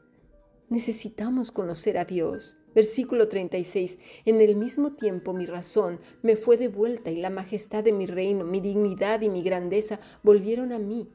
Necesitamos 0.69 1.51
conocer 1.51 1.97
a 1.97 2.05
Dios. 2.05 2.57
Versículo 2.73 3.27
36. 3.27 3.99
En 4.25 4.39
el 4.39 4.55
mismo 4.55 4.93
tiempo 4.93 5.33
mi 5.33 5.45
razón 5.45 5.99
me 6.21 6.37
fue 6.37 6.55
de 6.55 6.69
vuelta 6.69 7.11
y 7.11 7.17
la 7.17 7.29
majestad 7.29 7.83
de 7.83 7.91
mi 7.91 8.05
reino, 8.05 8.45
mi 8.45 8.61
dignidad 8.61 9.21
y 9.21 9.29
mi 9.29 9.43
grandeza 9.43 9.99
volvieron 10.23 10.71
a 10.71 10.79
mí. 10.79 11.11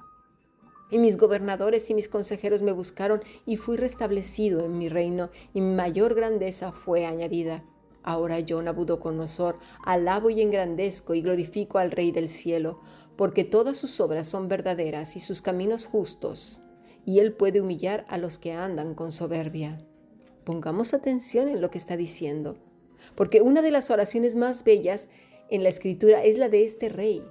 Y 0.90 0.99
mis 0.99 1.16
gobernadores 1.16 1.88
y 1.90 1.95
mis 1.95 2.09
consejeros 2.09 2.61
me 2.61 2.73
buscaron 2.73 3.23
y 3.47 3.57
fui 3.57 3.76
restablecido 3.76 4.66
en 4.66 4.76
mi 4.76 4.88
reino 4.88 5.31
y 5.55 5.62
mi 5.62 5.75
mayor 5.75 6.14
grandeza 6.14 6.73
fue 6.73 7.07
añadida. 7.07 7.64
Ahora 8.07 8.39
yo, 8.39 8.63
Nabucodonosor, 8.63 9.59
alabo 9.85 10.31
y 10.31 10.41
engrandezco 10.41 11.15
y 11.15 11.23
glorifico 11.23 11.79
al 11.79 11.91
Rey 11.91 12.13
del 12.13 12.29
cielo, 12.29 12.81
porque 13.17 13.43
todas 13.43 13.77
sus 13.77 14.01
obras 14.01 14.29
son 14.29 14.47
verdaderas 14.47 15.17
y 15.17 15.19
sus 15.19 15.43
caminos 15.43 15.87
justos, 15.87 16.63
y 17.05 17.19
él 17.19 17.33
puede 17.33 17.61
humillar 17.61 18.05
a 18.07 18.17
los 18.17 18.39
que 18.39 18.53
andan 18.53 18.95
con 18.95 19.11
soberbia. 19.11 19.85
Pongamos 20.45 20.95
atención 20.95 21.49
en 21.49 21.61
lo 21.61 21.69
que 21.69 21.79
está 21.79 21.97
diciendo, 21.97 22.57
porque 23.17 23.43
una 23.43 23.61
de 23.61 23.73
las 23.73 23.91
oraciones 23.91 24.37
más 24.37 24.63
bellas 24.63 25.09
en 25.51 25.65
la 25.65 25.69
escritura 25.69 26.23
es 26.23 26.39
la 26.39 26.49
de 26.49 26.63
este 26.63 26.89
rey. 26.89 27.25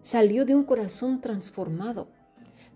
Salió 0.00 0.44
de 0.44 0.56
un 0.56 0.64
corazón 0.64 1.20
transformado. 1.20 2.08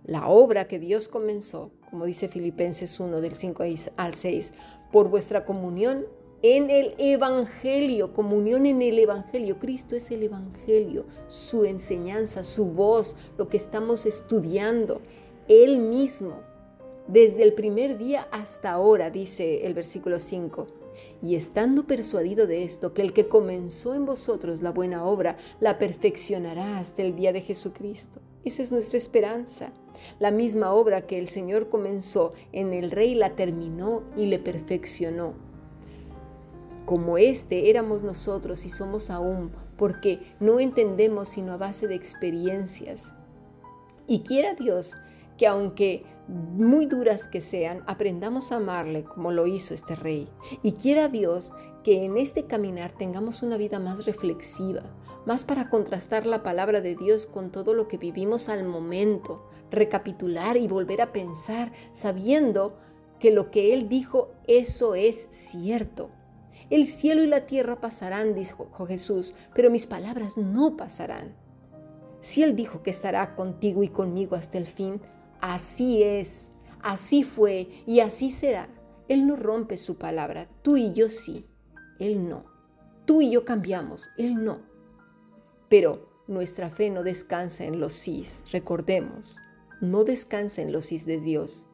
La 0.04 0.28
obra 0.28 0.68
que 0.68 0.78
Dios 0.78 1.08
comenzó, 1.08 1.72
como 1.90 2.04
dice 2.04 2.28
Filipenses 2.28 3.00
1 3.00 3.20
del 3.20 3.34
5 3.34 3.64
al 3.96 4.14
6, 4.14 4.54
por 4.92 5.08
vuestra 5.08 5.44
comunión 5.44 6.06
en 6.42 6.70
el 6.70 6.94
Evangelio, 6.98 8.12
comunión 8.12 8.66
en 8.66 8.82
el 8.82 8.98
Evangelio. 8.98 9.58
Cristo 9.58 9.96
es 9.96 10.10
el 10.10 10.22
Evangelio, 10.22 11.06
su 11.26 11.64
enseñanza, 11.64 12.44
su 12.44 12.66
voz, 12.66 13.16
lo 13.38 13.48
que 13.48 13.56
estamos 13.56 14.06
estudiando, 14.06 15.00
Él 15.48 15.78
mismo, 15.78 16.40
desde 17.08 17.42
el 17.42 17.54
primer 17.54 17.98
día 17.98 18.28
hasta 18.32 18.72
ahora, 18.72 19.10
dice 19.10 19.64
el 19.64 19.74
versículo 19.74 20.18
5. 20.18 20.66
Y 21.22 21.36
estando 21.36 21.86
persuadido 21.86 22.46
de 22.46 22.64
esto, 22.64 22.92
que 22.92 23.02
el 23.02 23.12
que 23.12 23.28
comenzó 23.28 23.94
en 23.94 24.06
vosotros 24.06 24.62
la 24.62 24.70
buena 24.70 25.04
obra, 25.04 25.36
la 25.60 25.78
perfeccionará 25.78 26.78
hasta 26.78 27.02
el 27.02 27.16
día 27.16 27.32
de 27.32 27.40
Jesucristo. 27.40 28.20
Esa 28.44 28.62
es 28.62 28.72
nuestra 28.72 28.98
esperanza. 28.98 29.72
La 30.18 30.30
misma 30.30 30.72
obra 30.72 31.06
que 31.06 31.18
el 31.18 31.28
Señor 31.28 31.68
comenzó 31.68 32.32
en 32.52 32.72
el 32.72 32.90
Rey 32.90 33.14
la 33.14 33.34
terminó 33.34 34.02
y 34.16 34.26
le 34.26 34.38
perfeccionó 34.38 35.45
como 36.86 37.18
este 37.18 37.68
éramos 37.68 38.02
nosotros 38.02 38.64
y 38.64 38.70
somos 38.70 39.10
aún, 39.10 39.52
porque 39.76 40.34
no 40.40 40.60
entendemos 40.60 41.28
sino 41.28 41.52
a 41.52 41.58
base 41.58 41.86
de 41.86 41.94
experiencias. 41.94 43.14
Y 44.06 44.20
quiera 44.20 44.54
Dios 44.54 44.96
que 45.36 45.46
aunque 45.46 46.04
muy 46.28 46.86
duras 46.86 47.28
que 47.28 47.40
sean, 47.40 47.82
aprendamos 47.86 48.50
a 48.50 48.56
amarle 48.56 49.04
como 49.04 49.32
lo 49.32 49.46
hizo 49.46 49.74
este 49.74 49.94
rey. 49.94 50.28
Y 50.62 50.72
quiera 50.72 51.08
Dios 51.08 51.52
que 51.84 52.04
en 52.04 52.16
este 52.16 52.46
caminar 52.46 52.92
tengamos 52.96 53.42
una 53.42 53.56
vida 53.56 53.78
más 53.78 54.06
reflexiva, 54.06 54.82
más 55.24 55.44
para 55.44 55.68
contrastar 55.68 56.26
la 56.26 56.42
palabra 56.42 56.80
de 56.80 56.96
Dios 56.96 57.26
con 57.26 57.50
todo 57.52 57.74
lo 57.74 57.86
que 57.86 57.98
vivimos 57.98 58.48
al 58.48 58.64
momento, 58.64 59.48
recapitular 59.70 60.56
y 60.56 60.66
volver 60.66 61.00
a 61.02 61.12
pensar, 61.12 61.72
sabiendo 61.92 62.76
que 63.20 63.30
lo 63.30 63.50
que 63.50 63.72
Él 63.74 63.88
dijo, 63.88 64.30
eso 64.46 64.94
es 64.94 65.28
cierto. 65.30 66.10
El 66.68 66.88
cielo 66.88 67.22
y 67.22 67.28
la 67.28 67.46
tierra 67.46 67.80
pasarán, 67.80 68.34
dijo 68.34 68.68
Jesús, 68.86 69.34
pero 69.54 69.70
mis 69.70 69.86
palabras 69.86 70.36
no 70.36 70.76
pasarán. 70.76 71.36
Si 72.20 72.42
Él 72.42 72.56
dijo 72.56 72.82
que 72.82 72.90
estará 72.90 73.36
contigo 73.36 73.84
y 73.84 73.88
conmigo 73.88 74.34
hasta 74.34 74.58
el 74.58 74.66
fin, 74.66 75.00
así 75.40 76.02
es, 76.02 76.50
así 76.82 77.22
fue 77.22 77.68
y 77.86 78.00
así 78.00 78.32
será. 78.32 78.68
Él 79.06 79.28
no 79.28 79.36
rompe 79.36 79.76
su 79.76 79.96
palabra, 79.96 80.48
tú 80.62 80.76
y 80.76 80.92
yo 80.92 81.08
sí, 81.08 81.46
Él 82.00 82.28
no. 82.28 82.44
Tú 83.04 83.22
y 83.22 83.30
yo 83.30 83.44
cambiamos, 83.44 84.10
Él 84.18 84.44
no. 84.44 84.62
Pero 85.68 86.10
nuestra 86.26 86.68
fe 86.68 86.90
no 86.90 87.04
descansa 87.04 87.64
en 87.64 87.78
los 87.78 87.92
sís, 87.92 88.42
recordemos, 88.50 89.40
no 89.80 90.02
descansa 90.02 90.62
en 90.62 90.72
los 90.72 90.86
sís 90.86 91.06
de 91.06 91.20
Dios, 91.20 91.68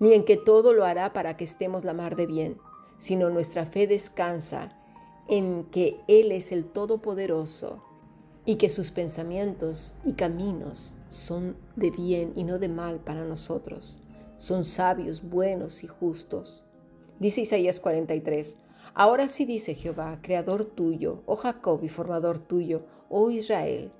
ni 0.00 0.12
en 0.12 0.26
que 0.26 0.36
todo 0.36 0.74
lo 0.74 0.84
hará 0.84 1.14
para 1.14 1.38
que 1.38 1.44
estemos 1.44 1.82
la 1.84 1.94
mar 1.94 2.14
de 2.14 2.26
bien 2.26 2.58
sino 2.96 3.30
nuestra 3.30 3.66
fe 3.66 3.86
descansa 3.86 4.76
en 5.28 5.64
que 5.64 6.00
Él 6.06 6.32
es 6.32 6.52
el 6.52 6.64
Todopoderoso 6.64 7.82
y 8.46 8.56
que 8.56 8.68
sus 8.68 8.90
pensamientos 8.90 9.94
y 10.04 10.12
caminos 10.12 10.96
son 11.08 11.56
de 11.76 11.90
bien 11.90 12.32
y 12.36 12.44
no 12.44 12.58
de 12.58 12.68
mal 12.68 13.00
para 13.00 13.24
nosotros. 13.24 14.00
son 14.36 14.64
sabios, 14.64 15.22
buenos 15.22 15.84
y 15.84 15.86
justos. 15.86 16.66
Dice 17.20 17.42
Isaías 17.42 17.78
43, 17.78 18.58
Ahora 18.92 19.26
sí 19.26 19.44
dice 19.44 19.74
Jehová, 19.74 20.20
creador 20.22 20.64
tuyo, 20.64 21.22
oh 21.26 21.36
Jacob 21.36 21.82
y 21.82 21.88
formador 21.88 22.38
tuyo, 22.38 22.84
oh 23.08 23.30
Israel, 23.30 23.90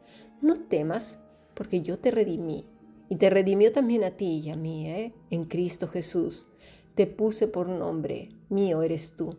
no 0.40 0.54
temas, 0.54 1.20
porque 1.54 1.80
yo 1.80 1.98
te 1.98 2.12
redimí, 2.12 2.64
y 3.08 3.16
te 3.16 3.28
redimió 3.28 3.72
también 3.72 4.04
a 4.04 4.12
ti 4.12 4.40
y 4.44 4.50
a 4.50 4.56
mí, 4.56 4.88
¿eh? 4.88 5.12
en 5.30 5.46
Cristo 5.46 5.88
Jesús. 5.88 6.48
Te 6.94 7.08
puse 7.08 7.48
por 7.48 7.68
nombre, 7.68 8.28
mío 8.48 8.82
eres 8.82 9.16
tú. 9.16 9.36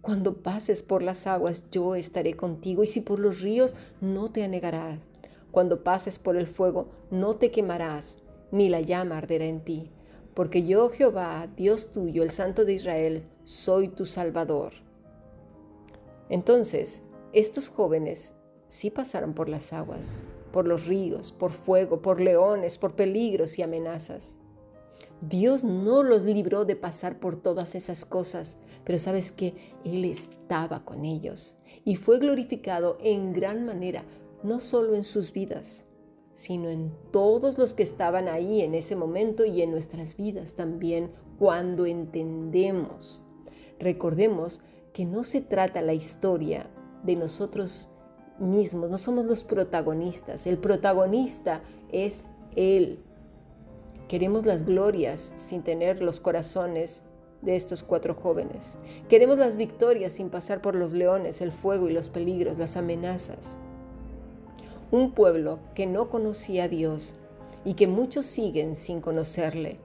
Cuando 0.00 0.42
pases 0.42 0.82
por 0.82 1.02
las 1.02 1.26
aguas, 1.26 1.64
yo 1.70 1.94
estaré 1.94 2.34
contigo, 2.34 2.82
y 2.82 2.86
si 2.86 3.02
por 3.02 3.18
los 3.18 3.42
ríos, 3.42 3.76
no 4.00 4.32
te 4.32 4.44
anegarás. 4.44 5.02
Cuando 5.50 5.84
pases 5.84 6.18
por 6.18 6.36
el 6.36 6.46
fuego, 6.46 6.88
no 7.10 7.36
te 7.36 7.50
quemarás, 7.50 8.18
ni 8.50 8.70
la 8.70 8.80
llama 8.80 9.18
arderá 9.18 9.44
en 9.44 9.60
ti. 9.62 9.90
Porque 10.32 10.62
yo, 10.62 10.88
Jehová, 10.88 11.50
Dios 11.54 11.92
tuyo, 11.92 12.22
el 12.22 12.30
Santo 12.30 12.64
de 12.64 12.72
Israel, 12.72 13.26
soy 13.44 13.88
tu 13.88 14.06
Salvador. 14.06 14.72
Entonces, 16.30 17.04
estos 17.34 17.68
jóvenes 17.68 18.34
sí 18.68 18.90
pasaron 18.90 19.34
por 19.34 19.50
las 19.50 19.74
aguas, 19.74 20.22
por 20.50 20.66
los 20.66 20.86
ríos, 20.86 21.30
por 21.30 21.52
fuego, 21.52 22.00
por 22.00 22.22
leones, 22.22 22.78
por 22.78 22.94
peligros 22.96 23.58
y 23.58 23.62
amenazas. 23.62 24.38
Dios 25.20 25.64
no 25.64 26.02
los 26.02 26.24
libró 26.24 26.64
de 26.64 26.76
pasar 26.76 27.18
por 27.18 27.36
todas 27.36 27.74
esas 27.74 28.04
cosas, 28.04 28.58
pero 28.84 28.98
sabes 28.98 29.32
que 29.32 29.54
Él 29.84 30.04
estaba 30.04 30.84
con 30.84 31.04
ellos 31.04 31.56
y 31.84 31.96
fue 31.96 32.18
glorificado 32.18 32.98
en 33.00 33.32
gran 33.32 33.64
manera, 33.64 34.04
no 34.42 34.60
solo 34.60 34.94
en 34.94 35.04
sus 35.04 35.32
vidas, 35.32 35.86
sino 36.34 36.68
en 36.68 36.92
todos 37.12 37.56
los 37.56 37.72
que 37.72 37.82
estaban 37.82 38.28
ahí 38.28 38.60
en 38.60 38.74
ese 38.74 38.94
momento 38.94 39.46
y 39.46 39.62
en 39.62 39.70
nuestras 39.70 40.16
vidas 40.16 40.54
también 40.54 41.10
cuando 41.38 41.86
entendemos. 41.86 43.24
Recordemos 43.78 44.60
que 44.92 45.06
no 45.06 45.24
se 45.24 45.40
trata 45.40 45.80
la 45.80 45.94
historia 45.94 46.68
de 47.04 47.16
nosotros 47.16 47.90
mismos, 48.38 48.90
no 48.90 48.98
somos 48.98 49.24
los 49.24 49.44
protagonistas, 49.44 50.46
el 50.46 50.58
protagonista 50.58 51.62
es 51.90 52.28
Él. 52.54 53.02
Queremos 54.08 54.46
las 54.46 54.64
glorias 54.64 55.32
sin 55.36 55.62
tener 55.62 56.00
los 56.00 56.20
corazones 56.20 57.02
de 57.42 57.56
estos 57.56 57.82
cuatro 57.82 58.14
jóvenes. 58.14 58.78
Queremos 59.08 59.38
las 59.38 59.56
victorias 59.56 60.12
sin 60.12 60.30
pasar 60.30 60.62
por 60.62 60.74
los 60.74 60.92
leones, 60.92 61.40
el 61.40 61.52
fuego 61.52 61.88
y 61.88 61.92
los 61.92 62.10
peligros, 62.10 62.56
las 62.58 62.76
amenazas. 62.76 63.58
Un 64.92 65.10
pueblo 65.12 65.58
que 65.74 65.86
no 65.86 66.08
conocía 66.08 66.64
a 66.64 66.68
Dios 66.68 67.16
y 67.64 67.74
que 67.74 67.88
muchos 67.88 68.26
siguen 68.26 68.76
sin 68.76 69.00
conocerle. 69.00 69.78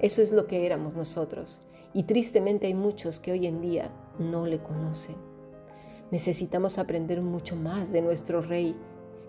Eso 0.00 0.22
es 0.22 0.32
lo 0.32 0.48
que 0.48 0.66
éramos 0.66 0.96
nosotros. 0.96 1.62
Y 1.94 2.04
tristemente 2.04 2.66
hay 2.66 2.74
muchos 2.74 3.20
que 3.20 3.30
hoy 3.30 3.46
en 3.46 3.60
día 3.60 3.92
no 4.18 4.46
le 4.46 4.58
conocen. 4.58 5.14
Necesitamos 6.10 6.78
aprender 6.78 7.20
mucho 7.20 7.54
más 7.54 7.92
de 7.92 8.02
nuestro 8.02 8.42
Rey. 8.42 8.74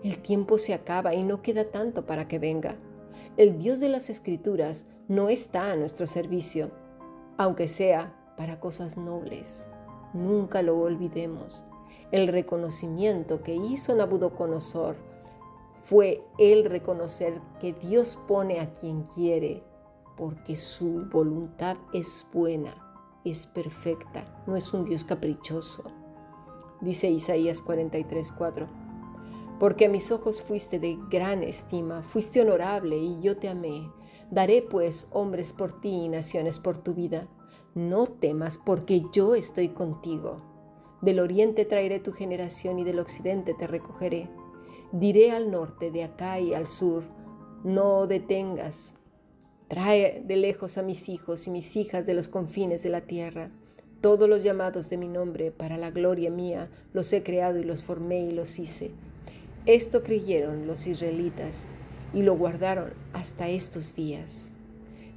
El 0.02 0.18
tiempo 0.18 0.58
se 0.58 0.74
acaba 0.74 1.14
y 1.14 1.22
no 1.22 1.40
queda 1.40 1.70
tanto 1.70 2.04
para 2.04 2.26
que 2.26 2.40
venga. 2.40 2.76
El 3.36 3.58
Dios 3.58 3.80
de 3.80 3.88
las 3.88 4.10
Escrituras 4.10 4.86
no 5.08 5.28
está 5.28 5.72
a 5.72 5.76
nuestro 5.76 6.06
servicio, 6.06 6.70
aunque 7.36 7.66
sea 7.66 8.14
para 8.36 8.60
cosas 8.60 8.96
nobles. 8.96 9.66
Nunca 10.12 10.62
lo 10.62 10.78
olvidemos. 10.78 11.66
El 12.12 12.28
reconocimiento 12.28 13.42
que 13.42 13.56
hizo 13.56 13.92
Nabucodonosor 13.96 14.94
fue 15.82 16.22
el 16.38 16.64
reconocer 16.64 17.40
que 17.60 17.72
Dios 17.72 18.16
pone 18.28 18.60
a 18.60 18.72
quien 18.72 19.02
quiere 19.02 19.64
porque 20.16 20.54
su 20.54 21.06
voluntad 21.10 21.76
es 21.92 22.24
buena, 22.32 22.76
es 23.24 23.48
perfecta, 23.48 24.44
no 24.46 24.54
es 24.54 24.72
un 24.72 24.84
Dios 24.84 25.02
caprichoso. 25.02 25.82
Dice 26.80 27.10
Isaías 27.10 27.64
43:4, 27.64 28.68
porque 29.64 29.86
a 29.86 29.88
mis 29.88 30.12
ojos 30.12 30.42
fuiste 30.42 30.78
de 30.78 30.98
gran 31.08 31.42
estima, 31.42 32.02
fuiste 32.02 32.42
honorable 32.42 32.98
y 32.98 33.18
yo 33.22 33.38
te 33.38 33.48
amé. 33.48 33.90
Daré 34.30 34.60
pues 34.60 35.08
hombres 35.10 35.54
por 35.54 35.80
ti 35.80 35.88
y 35.88 36.08
naciones 36.10 36.60
por 36.60 36.76
tu 36.76 36.92
vida. 36.92 37.28
No 37.74 38.06
temas, 38.06 38.58
porque 38.58 39.04
yo 39.10 39.34
estoy 39.34 39.70
contigo. 39.70 40.42
Del 41.00 41.18
oriente 41.18 41.64
traeré 41.64 41.98
tu 41.98 42.12
generación 42.12 42.78
y 42.78 42.84
del 42.84 42.98
occidente 42.98 43.54
te 43.54 43.66
recogeré. 43.66 44.28
Diré 44.92 45.30
al 45.30 45.50
norte, 45.50 45.90
de 45.90 46.04
acá 46.04 46.38
y 46.40 46.52
al 46.52 46.66
sur, 46.66 47.04
no 47.64 48.06
detengas, 48.06 48.96
Trae 49.68 50.22
de 50.26 50.36
lejos 50.36 50.76
a 50.76 50.82
mis 50.82 51.08
hijos 51.08 51.46
y 51.46 51.50
mis 51.50 51.74
hijas 51.76 52.04
de 52.04 52.12
los 52.12 52.28
confines 52.28 52.82
de 52.82 52.90
la 52.90 53.00
tierra. 53.00 53.50
Todos 54.02 54.28
los 54.28 54.42
llamados 54.42 54.90
de 54.90 54.98
mi 54.98 55.08
nombre 55.08 55.52
para 55.52 55.78
la 55.78 55.90
gloria 55.90 56.30
mía 56.30 56.70
los 56.92 57.10
he 57.14 57.22
creado 57.22 57.58
y 57.58 57.64
los 57.64 57.82
formé 57.82 58.26
y 58.26 58.30
los 58.30 58.58
hice. 58.58 58.92
Esto 59.66 60.02
creyeron 60.02 60.66
los 60.66 60.86
israelitas 60.86 61.68
y 62.12 62.20
lo 62.20 62.36
guardaron 62.36 62.92
hasta 63.14 63.48
estos 63.48 63.96
días, 63.96 64.52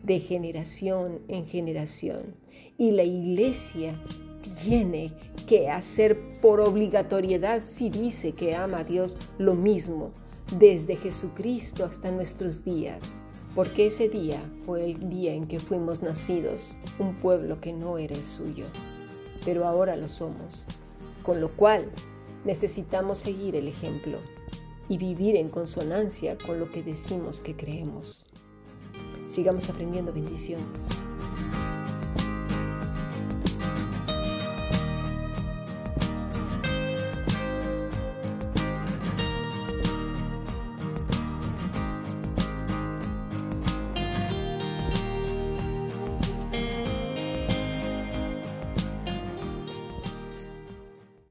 de 0.04 0.22
generación 0.22 1.20
en 1.28 1.46
generación. 1.46 2.34
Y 2.78 2.92
la 2.92 3.04
iglesia 3.04 4.02
tiene 4.64 5.12
que 5.48 5.70
hacer 5.70 6.32
por 6.42 6.62
obligatoriedad 6.62 7.62
si 7.62 7.90
dice 7.90 8.32
que 8.32 8.56
ama 8.56 8.80
a 8.80 8.84
Dios 8.86 9.18
lo 9.38 9.54
mismo, 9.54 10.14
desde 10.58 10.96
Jesucristo 10.96 11.84
hasta 11.84 12.10
nuestros 12.12 12.64
días. 12.64 13.24
Porque 13.54 13.88
ese 13.88 14.08
día 14.08 14.42
fue 14.64 14.86
el 14.86 15.10
día 15.10 15.34
en 15.34 15.48
que 15.48 15.60
fuimos 15.60 16.02
nacidos, 16.02 16.78
un 17.00 17.16
pueblo 17.16 17.60
que 17.60 17.74
no 17.74 17.98
era 17.98 18.16
el 18.16 18.24
suyo, 18.24 18.68
pero 19.44 19.68
ahora 19.68 19.98
lo 19.98 20.08
somos, 20.08 20.66
con 21.22 21.42
lo 21.42 21.54
cual 21.58 21.92
necesitamos 22.46 23.18
seguir 23.18 23.58
el 23.58 23.68
ejemplo 23.68 24.20
y 24.90 24.98
vivir 24.98 25.36
en 25.36 25.50
consonancia 25.50 26.38
con 26.38 26.60
lo 26.60 26.72
que 26.72 26.82
decimos 26.82 27.42
que 27.42 27.56
creemos. 27.56 28.28
Sigamos 29.28 29.70
aprendiendo 29.70 30.14
bendiciones. 30.14 30.90